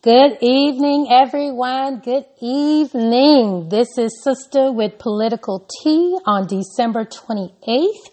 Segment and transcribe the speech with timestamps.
[0.00, 1.98] Good evening, everyone.
[1.98, 3.68] Good evening.
[3.68, 8.06] This is Sister with Political Tea on December 28th,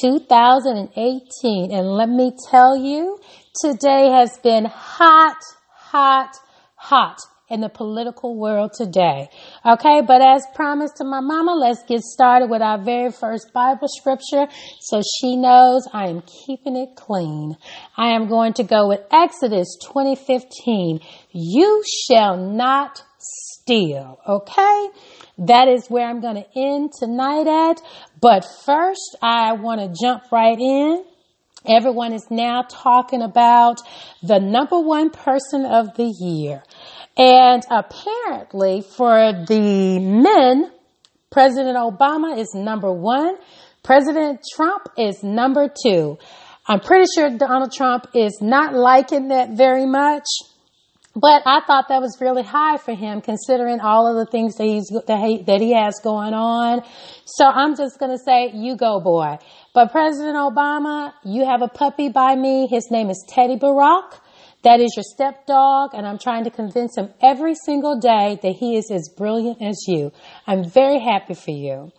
[0.00, 1.72] 2018.
[1.72, 3.18] And let me tell you,
[3.60, 5.38] today has been hot,
[5.72, 6.30] hot,
[6.76, 7.18] hot
[7.48, 9.28] in the political world today.
[9.64, 13.88] Okay, but as promised to my mama, let's get started with our very first Bible
[13.88, 14.46] scripture
[14.80, 17.56] so she knows I am keeping it clean.
[17.96, 21.00] I am going to go with Exodus 2015.
[21.32, 24.18] You shall not steal.
[24.26, 24.88] Okay?
[25.38, 27.80] That is where I'm going to end tonight at.
[28.20, 31.04] But first, I want to jump right in.
[31.66, 33.80] Everyone is now talking about
[34.22, 36.62] the number one person of the year.
[37.16, 40.72] And apparently for the men,
[41.30, 43.36] President Obama is number one.
[43.82, 46.18] President Trump is number two.
[46.66, 50.24] I'm pretty sure Donald Trump is not liking that very much.
[51.16, 54.64] But I thought that was really high for him considering all of the things that
[54.64, 56.82] he's, that he, that he has going on.
[57.24, 59.38] So I'm just going to say, you go boy.
[59.74, 62.66] But President Obama, you have a puppy by me.
[62.68, 64.18] His name is Teddy Barack.
[64.64, 68.76] That is your stepdog, and I'm trying to convince him every single day that he
[68.76, 70.10] is as brilliant as you.
[70.46, 71.92] I'm very happy for you.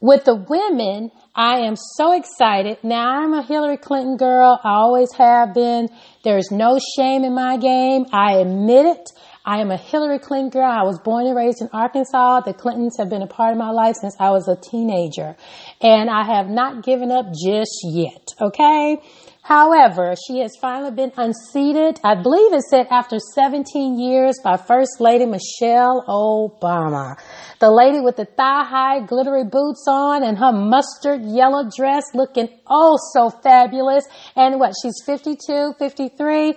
[0.00, 2.76] With the women, I am so excited.
[2.82, 4.60] Now, I'm a Hillary Clinton girl.
[4.62, 5.88] I always have been.
[6.22, 8.04] There's no shame in my game.
[8.12, 9.10] I admit it.
[9.46, 10.70] I am a Hillary Clinton girl.
[10.70, 12.40] I was born and raised in Arkansas.
[12.40, 15.36] The Clintons have been a part of my life since I was a teenager.
[15.80, 18.28] And I have not given up just yet.
[18.42, 18.98] Okay?
[19.44, 22.00] However, she has finally been unseated.
[22.02, 27.18] I believe it said after 17 years by First Lady Michelle Obama.
[27.58, 32.48] The lady with the thigh high glittery boots on and her mustard yellow dress looking
[32.66, 34.06] oh so fabulous.
[34.34, 34.72] And what?
[34.82, 36.54] She's 52, 53.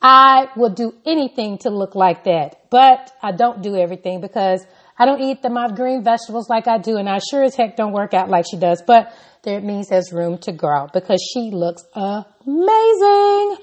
[0.00, 4.64] I will do anything to look like that, but I don't do everything because
[5.00, 7.74] I don't eat the, my green vegetables like I do, and I sure as heck
[7.74, 8.82] don't work out like she does.
[8.86, 9.10] But
[9.44, 13.56] that means there's room to grow because she looks amazing.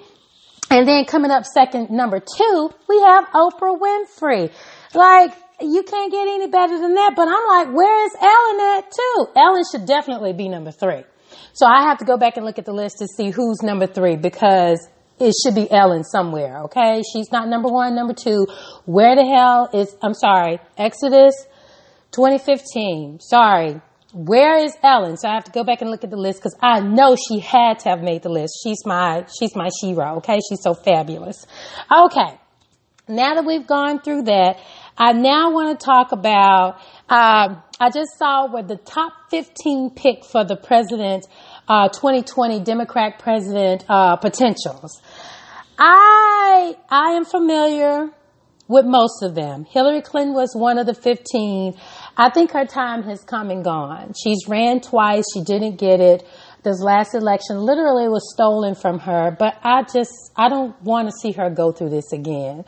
[0.72, 4.52] And then coming up second, number two, we have Oprah Winfrey.
[4.96, 5.32] Like,
[5.62, 7.14] you can't get any better than that.
[7.16, 9.28] But I'm like, where is Ellen at too?
[9.36, 11.04] Ellen should definitely be number three.
[11.54, 13.86] So I have to go back and look at the list to see who's number
[13.86, 14.88] three because
[15.20, 16.64] it should be Ellen somewhere.
[16.64, 17.02] Okay.
[17.14, 18.46] She's not number one, number two.
[18.86, 21.34] Where the hell is, I'm sorry, Exodus
[22.12, 23.20] 2015.
[23.20, 23.82] Sorry.
[24.14, 25.18] Where is Ellen?
[25.18, 27.40] So I have to go back and look at the list because I know she
[27.40, 28.60] had to have made the list.
[28.64, 30.18] She's my, she's my Shira.
[30.18, 30.40] Okay.
[30.50, 31.46] She's so fabulous.
[31.92, 32.40] Okay.
[33.10, 34.60] Now that we've gone through that,
[34.98, 40.26] I now want to talk about, uh, I just saw where the top 15 pick
[40.26, 41.26] for the president,
[41.68, 45.02] uh, 2020 Democrat president, uh, potentials.
[45.78, 48.10] I, I am familiar
[48.68, 49.66] with most of them.
[49.66, 51.74] Hillary Clinton was one of the 15.
[52.18, 54.14] I think her time has come and gone.
[54.22, 55.24] She's ran twice.
[55.34, 56.28] She didn't get it.
[56.64, 61.14] This last election literally was stolen from her, but I just, I don't want to
[61.22, 62.66] see her go through this again.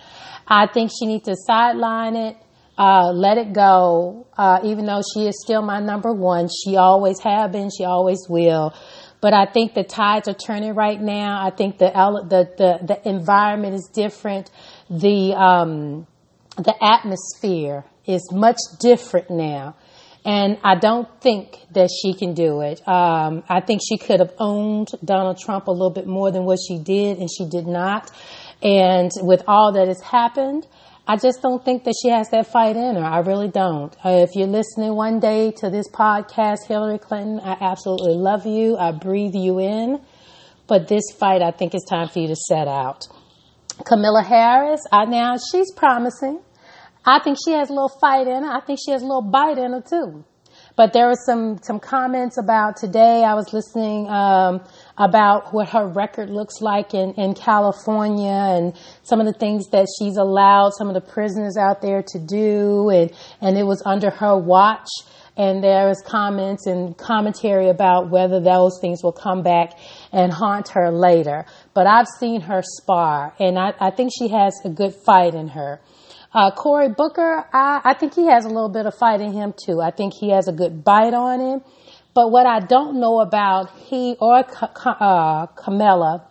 [0.47, 2.37] I think she needs to sideline it,
[2.79, 6.47] uh, let it go, uh, even though she is still my number one.
[6.47, 7.69] She always have been.
[7.77, 8.73] She always will.
[9.21, 11.45] But I think the tides are turning right now.
[11.45, 14.49] I think the, the, the, the environment is different
[14.89, 16.07] the um,
[16.57, 19.75] the atmosphere is much different now.
[20.25, 22.85] And I don't think that she can do it.
[22.87, 26.59] Um, I think she could have owned Donald Trump a little bit more than what
[26.67, 28.11] she did, and she did not.
[28.61, 30.67] And with all that has happened,
[31.09, 33.03] I just don't think that she has that fight in her.
[33.03, 33.97] I really don't.
[34.05, 38.77] If you're listening one day to this podcast, Hillary Clinton, I absolutely love you.
[38.77, 39.99] I breathe you in.
[40.67, 43.07] But this fight, I think it's time for you to set out.
[43.87, 46.41] Kamala Harris, I now she's promising.
[47.03, 48.51] I think she has a little fight in her.
[48.51, 50.23] I think she has a little bite in her too.
[50.79, 53.25] But there were some some comments about today.
[53.25, 54.61] I was listening um,
[54.97, 58.73] about what her record looks like in in California and
[59.03, 62.87] some of the things that she's allowed some of the prisoners out there to do,
[62.91, 63.11] and
[63.41, 64.87] and it was under her watch
[65.35, 69.71] and there was comments and commentary about whether those things will come back
[70.13, 71.45] and haunt her later.
[71.73, 75.49] But I've seen her spar, and I, I think she has a good fight in
[75.49, 75.81] her.
[76.31, 79.53] Uh, Cory Booker, I, I think he has a little bit of fight in him
[79.65, 79.81] too.
[79.81, 81.61] I think he has a good bite on him.
[82.13, 84.43] But what I don't know about he or
[84.85, 86.27] uh, Kamala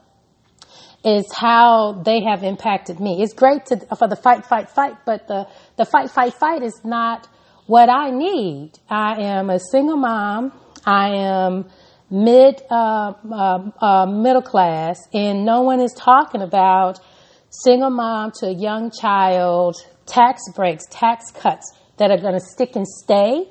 [1.04, 3.22] is how they have impacted me.
[3.22, 6.80] It's great to, for the fight, fight, fight, but the, the fight, fight, fight is
[6.84, 7.28] not
[7.66, 8.72] what I need.
[8.88, 10.52] I am a single mom.
[10.84, 11.66] I am
[12.10, 17.00] mid uh, uh, uh, middle class, and no one is talking about
[17.50, 22.76] single mom to a young child, tax breaks, tax cuts that are going to stick
[22.76, 23.44] and stay.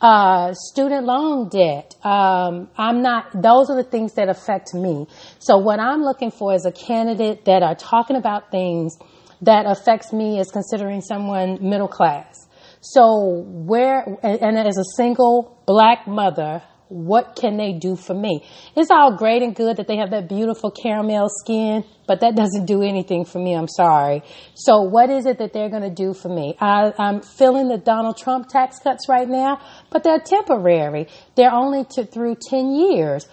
[0.00, 1.94] Uh, student loan debt.
[2.04, 5.06] Um, I'm not, those are the things that affect me.
[5.40, 8.96] So what I'm looking for is a candidate that are talking about things
[9.42, 12.46] that affects me as considering someone middle class.
[12.80, 18.44] So where, and, and as a single black mother, what can they do for me?
[18.76, 22.64] It's all great and good that they have that beautiful caramel skin, but that doesn't
[22.64, 23.54] do anything for me.
[23.54, 24.22] I'm sorry.
[24.54, 26.56] So what is it that they're going to do for me?
[26.58, 29.60] I, am feeling the Donald Trump tax cuts right now,
[29.90, 31.06] but they're temporary.
[31.36, 33.28] They're only to, through 10 years.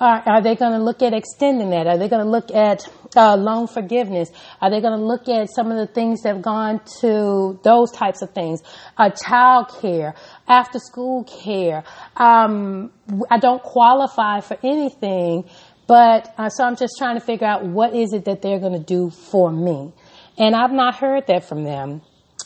[0.00, 1.86] Are, are they going to look at extending that?
[1.86, 4.30] Are they going to look at uh, loan forgiveness?
[4.60, 7.90] Are they going to look at some of the things that have gone to those
[7.90, 8.62] types of things?
[8.96, 10.14] Uh, child care,
[10.46, 11.82] after school care.
[12.16, 12.92] Um,
[13.30, 15.48] I don't qualify for anything,
[15.90, 18.74] but uh, so I'm just trying to figure out what is it that they're going
[18.74, 19.92] to do for me.
[20.38, 22.02] And I've not heard that from them.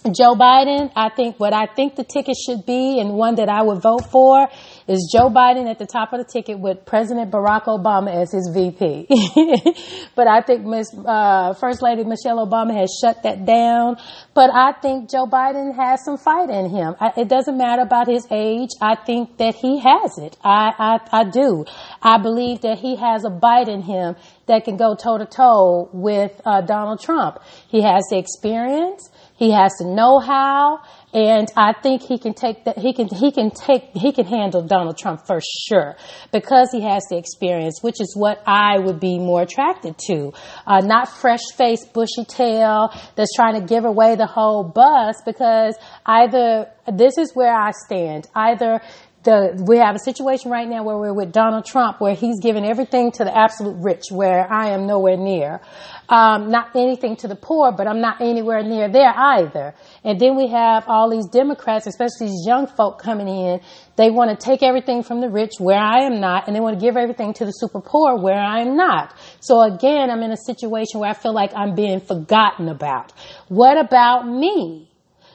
[0.07, 3.61] Joe Biden, I think what I think the ticket should be and one that I
[3.61, 4.49] would vote for
[4.89, 8.51] is Joe Biden at the top of the ticket with President Barack Obama as his
[8.53, 9.09] VP.
[10.15, 10.95] but I think Ms.
[11.07, 13.97] Uh, First Lady Michelle Obama has shut that down.
[14.35, 16.97] But I think Joe Biden has some fight in him.
[17.01, 18.71] I, it doesn't matter about his age.
[18.81, 20.37] I think that he has it.
[20.43, 20.73] I,
[21.13, 21.65] I, I do.
[22.03, 24.17] I believe that he has a bite in him
[24.47, 27.39] that can go toe to toe with uh, Donald Trump.
[27.69, 29.09] He has the experience.
[29.37, 30.79] He has the know-how,
[31.13, 32.79] and I think he can take that.
[32.79, 35.97] He can he can take he can handle Donald Trump for sure
[36.31, 40.33] because he has the experience, which is what I would be more attracted to.
[40.65, 45.23] Uh, not fresh face, bushy tail that's trying to give away the whole bus.
[45.25, 45.77] Because
[46.07, 48.27] either this is where I stand.
[48.35, 48.81] Either
[49.25, 52.65] the, we have a situation right now where we're with Donald Trump, where he's giving
[52.65, 55.61] everything to the absolute rich, where I am nowhere near.
[56.09, 59.75] Um, not anything to the poor, but I'm not anywhere near there either.
[60.05, 63.61] And then we have all these Democrats, especially these young folk coming in.
[63.97, 66.79] They want to take everything from the rich, where I am not, and they want
[66.79, 69.15] to give everything to the super poor, where I am not.
[69.41, 73.13] So again, I'm in a situation where I feel like I'm being forgotten about.
[73.49, 74.91] What about me?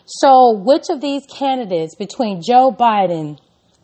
[0.05, 3.39] So which of these candidates between Joe Biden,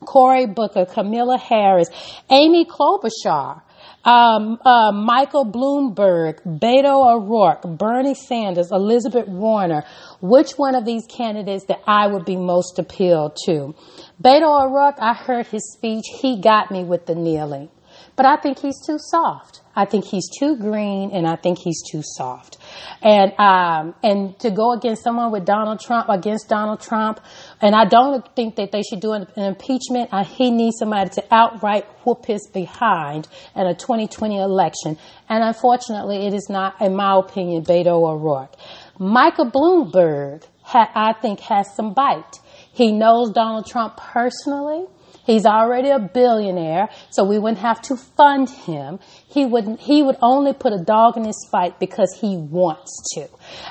[0.05, 1.89] Cory Booker, Kamala Harris,
[2.29, 3.61] Amy Klobuchar,
[4.05, 9.83] um, uh, Michael Bloomberg, Beto O'Rourke, Bernie Sanders, Elizabeth Warner.
[10.21, 13.73] Which one of these candidates that I would be most appealed to?
[14.21, 16.05] Beto O'Rourke, I heard his speech.
[16.21, 17.69] He got me with the kneeling,
[18.15, 19.61] but I think he's too soft.
[19.75, 22.57] I think he's too green and I think he's too soft.
[23.01, 27.19] And, um, and to go against someone with Donald Trump, against Donald Trump,
[27.61, 30.09] and I don't think that they should do an, an impeachment.
[30.11, 34.97] I, he needs somebody to outright whoop his behind in a 2020 election.
[35.27, 38.55] And unfortunately, it is not, in my opinion, Beto O'Rourke.
[38.97, 42.39] Michael Bloomberg, ha, I think, has some bite.
[42.71, 44.85] He knows Donald Trump personally.
[45.25, 48.99] He's already a billionaire, so we wouldn't have to fund him.
[49.27, 53.27] He would he would only put a dog in his fight because he wants to.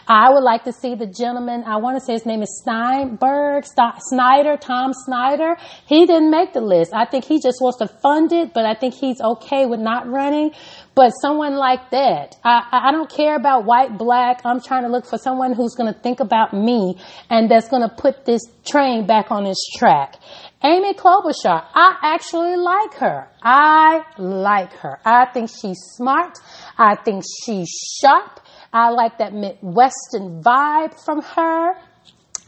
[0.09, 1.65] I would like to see the gentleman.
[1.65, 3.65] I want to say his name is Steinberg,
[3.99, 5.57] Snyder, Tom Snyder.
[5.87, 6.93] He didn't make the list.
[6.93, 10.09] I think he just wants to fund it, but I think he's okay with not
[10.09, 10.53] running.
[10.95, 14.43] But someone like that, I, I don't care about white, black.
[14.45, 16.97] I'm trying to look for someone who's going to think about me
[17.31, 20.17] and that's going to put this train back on its track.
[20.65, 23.29] Amy Klobuchar, I actually like her.
[23.43, 24.99] I like her.
[25.05, 26.39] I think she's smart.
[26.79, 27.69] I think she's
[28.01, 28.41] sharp.
[28.73, 31.75] I like that Midwestern vibe from her.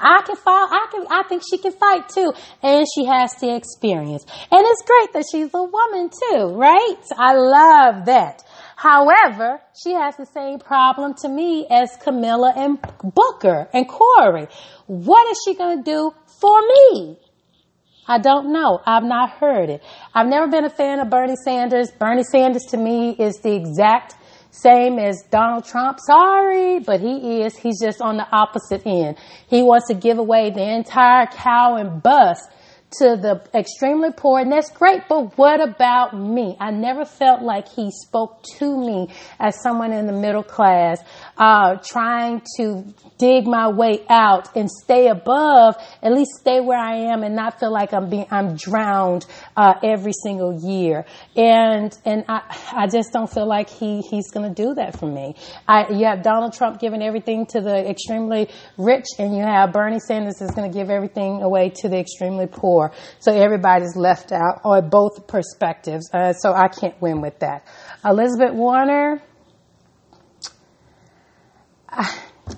[0.01, 0.69] I can fight.
[0.71, 1.07] I can.
[1.11, 2.33] I think she can fight too,
[2.63, 4.25] and she has the experience.
[4.51, 7.03] And it's great that she's a woman too, right?
[7.19, 8.43] I love that.
[8.77, 14.49] However, she has the same problem to me as Camilla and Booker and Cory.
[14.87, 17.19] What is she going to do for me?
[18.09, 18.81] I don't know.
[18.87, 19.83] I've not heard it.
[20.15, 21.91] I've never been a fan of Bernie Sanders.
[21.91, 24.15] Bernie Sanders to me is the exact
[24.51, 25.99] same as Donald Trump.
[26.07, 27.57] Sorry, but he is.
[27.57, 29.17] He's just on the opposite end.
[29.49, 32.39] He wants to give away the entire cow and bus
[32.99, 36.57] to the extremely poor, and that's great, but what about me?
[36.59, 41.01] I never felt like he spoke to me as someone in the middle class,
[41.37, 42.85] uh, trying to
[43.19, 47.61] dig my way out and stay above, at least stay where I am and not
[47.61, 49.27] feel like I'm being, I'm drowned,
[49.57, 51.05] uh, every single year.
[51.37, 55.35] And, and I, I just don't feel like he, he's gonna do that for me.
[55.67, 58.49] I, you have Donald Trump giving everything to the extremely
[58.79, 62.86] rich, and you have Bernie Sanders is gonna give everything away to the extremely poor.
[63.19, 66.11] So everybody's left out on both perspectives.
[66.13, 67.67] Uh, so I can't win with that.
[68.05, 69.23] Elizabeth Warner.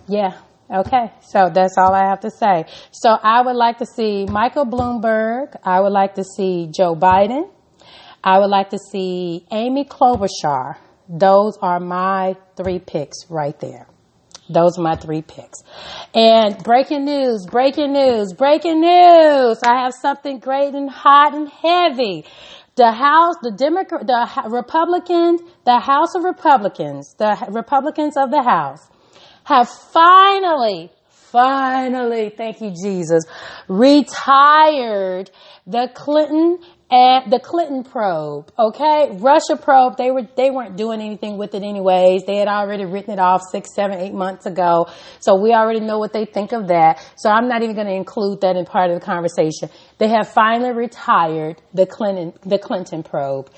[0.09, 0.41] yeah.
[0.71, 1.13] Okay.
[1.23, 2.65] So that's all I have to say.
[2.91, 5.57] So I would like to see Michael Bloomberg.
[5.65, 7.51] I would like to see Joe Biden.
[8.23, 10.77] I would like to see Amy Klobuchar.
[11.09, 13.87] Those are my three picks right there.
[14.49, 15.63] Those are my three picks.
[16.15, 19.59] And breaking news, breaking news, breaking news.
[19.65, 22.25] I have something great and hot and heavy.
[22.77, 28.89] The House, the Democrat, the Republicans, the House of Republicans, the Republicans of the House
[29.45, 33.25] have finally, finally, thank you, Jesus,
[33.67, 35.31] retired
[35.67, 36.59] the Clinton
[36.91, 39.11] and the Clinton probe, okay?
[39.13, 42.25] Russia probe, they were, they weren't doing anything with it anyways.
[42.25, 44.89] They had already written it off six, seven, eight months ago.
[45.21, 47.05] So we already know what they think of that.
[47.17, 49.69] So I'm not even going to include that in part of the conversation.
[49.99, 53.51] They have finally retired the Clinton, the Clinton probe.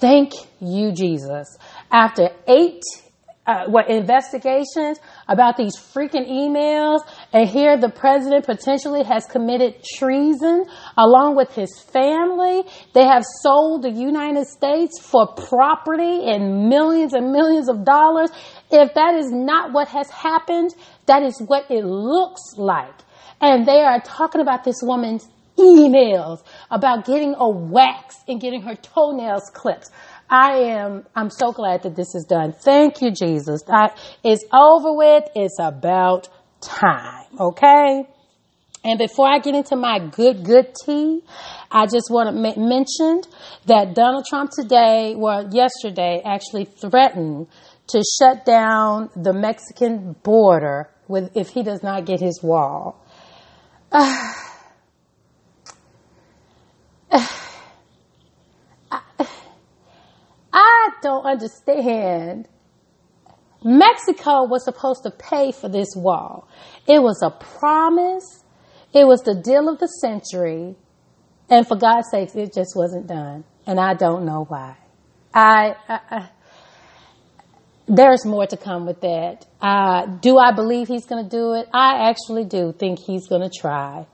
[0.00, 1.58] Thank you, Jesus.
[1.90, 2.82] After eight
[3.48, 7.00] uh, what investigations about these freaking emails.
[7.32, 10.66] And here the president potentially has committed treason
[10.98, 12.62] along with his family.
[12.92, 18.30] They have sold the united states for property and millions and millions of dollars.
[18.70, 20.74] If that is not what has happened
[21.06, 22.94] that is what it looks like.
[23.40, 25.26] And they are talking about this woman's
[25.58, 29.90] emails about getting a wax and getting her toenails clipped
[30.30, 32.52] I am, I'm so glad that this is done.
[32.52, 33.62] Thank you, Jesus.
[33.66, 33.90] I,
[34.22, 35.24] it's over with.
[35.34, 36.28] It's about
[36.60, 37.24] time.
[37.38, 38.06] Okay.
[38.84, 41.22] And before I get into my good, good tea,
[41.70, 43.22] I just want to m- mention
[43.66, 47.48] that Donald Trump today, well, yesterday, actually threatened
[47.88, 53.04] to shut down the Mexican border with, if he does not get his wall.
[53.90, 54.32] Uh,
[57.10, 57.38] I
[61.02, 62.48] don't understand.
[63.64, 66.48] Mexico was supposed to pay for this wall.
[66.86, 68.44] It was a promise.
[68.94, 70.76] It was the deal of the century.
[71.50, 73.44] And for God's sakes, it just wasn't done.
[73.66, 74.76] And I don't know why.
[75.34, 76.28] I, I, I
[77.88, 79.46] there's more to come with that.
[79.60, 81.68] Uh, do I believe he's going to do it?
[81.72, 84.06] I actually do think he's going to try.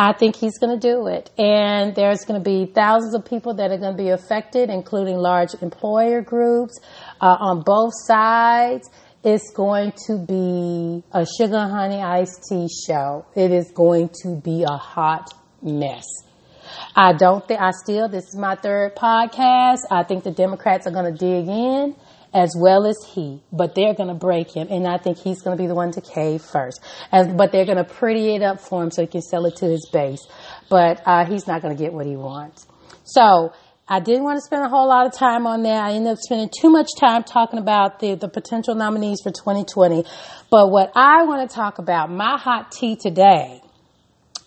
[0.00, 1.28] I think he's going to do it.
[1.36, 5.18] And there's going to be thousands of people that are going to be affected, including
[5.18, 6.80] large employer groups
[7.20, 8.88] uh, on both sides.
[9.22, 13.26] It's going to be a sugar honey iced tea show.
[13.36, 16.06] It is going to be a hot mess.
[16.96, 19.80] I don't think, I still, this is my third podcast.
[19.90, 21.94] I think the Democrats are going to dig in
[22.32, 25.56] as well as he, but they're going to break him, and I think he's going
[25.56, 26.80] to be the one to cave first.
[27.10, 29.66] But they're going to pretty it up for him so he can sell it to
[29.66, 30.26] his base.
[30.68, 32.66] But uh, he's not going to get what he wants.
[33.04, 33.52] So
[33.88, 35.84] I didn't want to spend a whole lot of time on that.
[35.84, 40.04] I ended up spending too much time talking about the, the potential nominees for 2020.
[40.48, 43.60] But what I want to talk about, my hot tea today,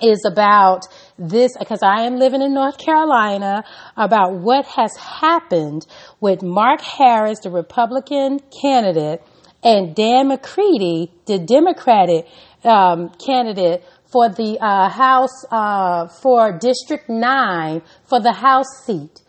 [0.02, 0.86] is about
[1.30, 3.64] this because I am living in North Carolina
[3.96, 5.86] about what has happened
[6.20, 9.22] with Mark Harris, the Republican candidate,
[9.64, 12.28] and Dan McCready, the Democratic
[12.64, 19.22] um, candidate for the uh, House uh, for District 9 for the House seat.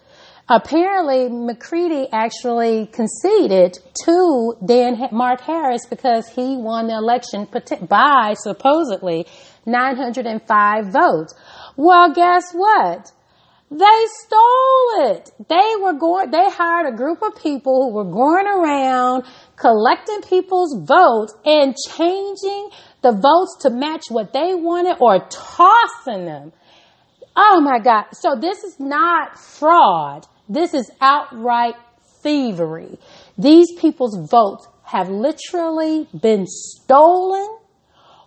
[0.46, 7.48] Apparently, McCready actually conceded to Dan Mark Harris because he won the election
[7.88, 9.26] by supposedly
[9.64, 11.34] 905 votes.
[11.76, 13.12] Well, guess what?
[13.70, 15.30] They stole it.
[15.48, 19.24] They were going, they hired a group of people who were going around
[19.56, 22.70] collecting people's votes and changing
[23.02, 26.52] the votes to match what they wanted or tossing them.
[27.36, 28.04] Oh my God.
[28.12, 30.26] So this is not fraud.
[30.48, 31.74] This is outright
[32.22, 32.98] thievery.
[33.36, 37.58] These people's votes have literally been stolen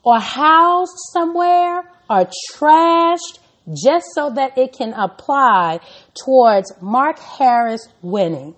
[0.03, 3.39] or housed somewhere or trashed
[3.83, 5.79] just so that it can apply
[6.25, 8.55] towards Mark Harris winning.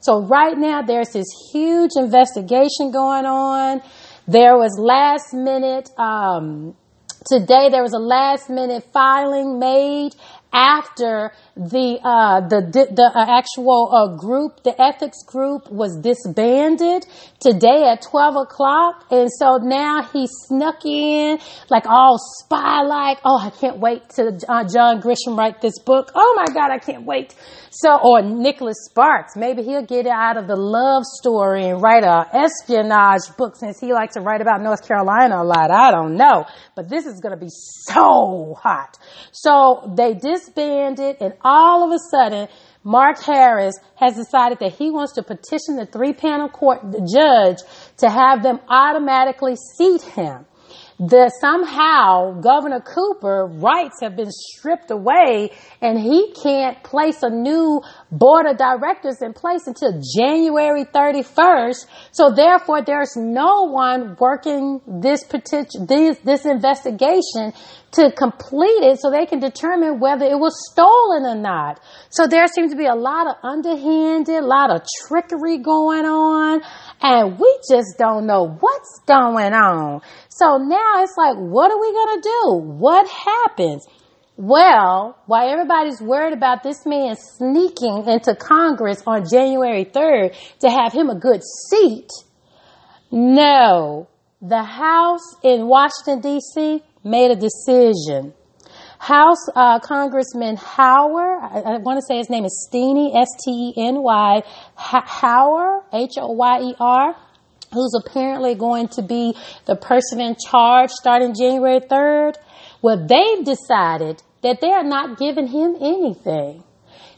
[0.00, 3.82] So right now there's this huge investigation going on.
[4.28, 6.74] There was last minute, um,
[7.28, 10.14] today there was a last minute filing made
[10.52, 17.06] after the uh, the the uh, actual uh, group, the ethics group, was disbanded
[17.40, 21.38] today at twelve o'clock, and so now he snuck in
[21.70, 23.18] like all spy like.
[23.24, 26.12] Oh, I can't wait to uh, John Grisham write this book.
[26.14, 27.34] Oh my God, I can't wait.
[27.70, 32.26] So, or Nicholas Sparks, maybe he'll get out of the love story and write a
[32.34, 35.70] espionage book since he likes to write about North Carolina a lot.
[35.70, 38.96] I don't know, but this is going to be so hot.
[39.32, 42.48] So they disbanded and all of a sudden,
[42.82, 47.58] Mark Harris has decided that he wants to petition the three panel court the judge
[47.98, 50.44] to have them automatically seat him
[50.98, 55.50] that somehow Governor Cooper rights have been stripped away
[55.82, 61.86] and he can't place a new board of directors in place until January 31st.
[62.12, 67.52] So therefore there's no one working this potential, this, this investigation
[67.92, 71.80] to complete it so they can determine whether it was stolen or not.
[72.10, 76.62] So there seems to be a lot of underhanded, a lot of trickery going on
[77.02, 80.00] and we just don't know what's going on.
[80.28, 82.56] So now it's like, what are we going to do?
[82.78, 83.86] What happens?
[84.36, 90.92] Well, while everybody's worried about this man sneaking into Congress on January 3rd to have
[90.92, 92.08] him a good seat,
[93.10, 94.08] no,
[94.42, 96.82] the House in Washington, D.C.
[97.02, 98.34] made a decision.
[99.06, 104.42] House uh, Congressman Hoyer, I, I want to say his name is Steny, S-T-E-N-Y,
[104.74, 107.16] Hoyer, H-O-Y-E-R,
[107.72, 109.36] who's apparently going to be
[109.66, 112.34] the person in charge starting January 3rd.
[112.82, 116.64] Well, they've decided that they are not giving him anything.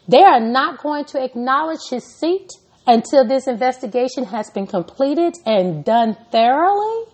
[0.07, 2.51] They are not going to acknowledge his seat
[2.87, 7.05] until this investigation has been completed and done thoroughly.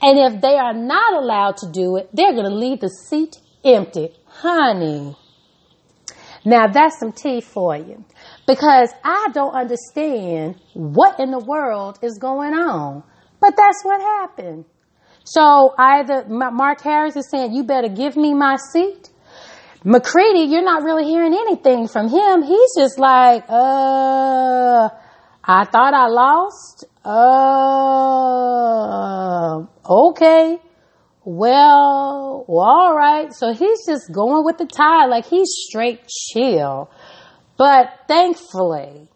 [0.00, 3.38] And if they are not allowed to do it, they're going to leave the seat
[3.64, 4.10] empty.
[4.26, 5.16] Honey.
[6.44, 8.04] Now that's some tea for you
[8.46, 13.04] because I don't understand what in the world is going on.
[13.40, 14.64] But that's what happened.
[15.24, 19.08] So either Mark Harris is saying, you better give me my seat.
[19.84, 22.42] McCready, you're not really hearing anything from him.
[22.42, 24.88] He's just like, uh,
[25.44, 26.84] I thought I lost.
[27.04, 27.22] Uh,
[29.88, 30.60] okay.
[31.24, 33.32] Well, well, all right.
[33.32, 36.90] So he's just going with the tide, like he's straight chill.
[37.56, 39.08] But thankfully,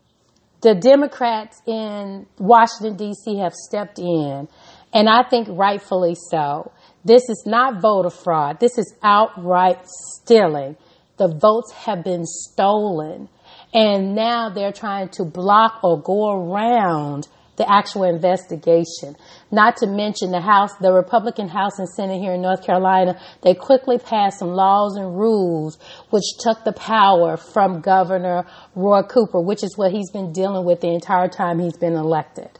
[0.60, 4.48] the Democrats in Washington DC have stepped in,
[4.92, 6.72] and I think rightfully so.
[7.04, 8.60] This is not voter fraud.
[8.60, 10.76] This is outright stealing.
[11.18, 13.28] The votes have been stolen.
[13.72, 19.16] And now they're trying to block or go around the actual investigation.
[19.50, 23.54] Not to mention the House, the Republican House and Senate here in North Carolina, they
[23.54, 25.78] quickly passed some laws and rules
[26.10, 30.80] which took the power from Governor Roy Cooper, which is what he's been dealing with
[30.80, 32.50] the entire time he's been elected.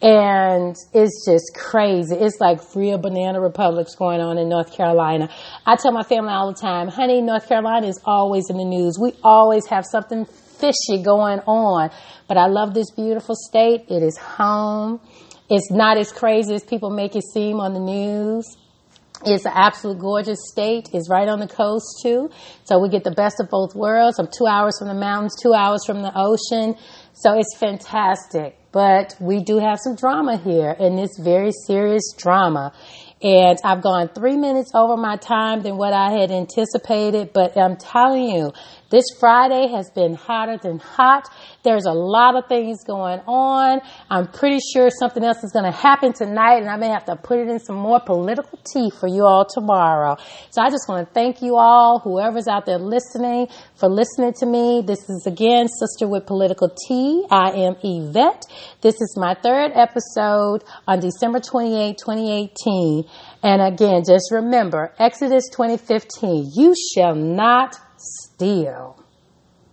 [0.00, 2.16] And it's just crazy.
[2.16, 5.28] It's like real banana republics going on in North Carolina.
[5.66, 8.98] I tell my family all the time, honey, North Carolina is always in the news.
[9.00, 10.26] We always have something
[10.60, 11.90] fishy going on.
[12.28, 13.84] But I love this beautiful state.
[13.88, 15.00] It is home.
[15.48, 18.56] It's not as crazy as people make it seem on the news.
[19.24, 20.90] It's an absolute gorgeous state.
[20.92, 22.30] It's right on the coast too.
[22.64, 24.18] So we get the best of both worlds.
[24.18, 26.76] I'm two hours from the mountains, two hours from the ocean.
[27.14, 28.58] So it's fantastic.
[28.72, 32.74] But we do have some drama here and it's very serious drama.
[33.22, 37.76] And I've gone three minutes over my time than what I had anticipated, but I'm
[37.76, 38.52] telling you,
[38.88, 41.28] this Friday has been hotter than hot.
[41.64, 43.80] There's a lot of things going on.
[44.08, 47.16] I'm pretty sure something else is going to happen tonight and I may have to
[47.16, 50.16] put it in some more political tea for you all tomorrow.
[50.50, 54.46] So I just want to thank you all, whoever's out there listening, for listening to
[54.46, 54.82] me.
[54.86, 57.26] This is again Sister with Political Tea.
[57.28, 58.46] I am Yvette.
[58.82, 63.05] This is my third episode on December 28, 2018.
[63.42, 69.02] And again, just remember, Exodus 2015, you shall not steal.